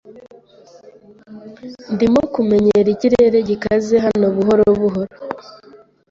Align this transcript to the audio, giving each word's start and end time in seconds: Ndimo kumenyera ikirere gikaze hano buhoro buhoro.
Ndimo 1.93 2.21
kumenyera 2.33 2.87
ikirere 2.95 3.37
gikaze 3.49 3.95
hano 4.05 4.27
buhoro 4.35 4.65
buhoro. 4.79 5.13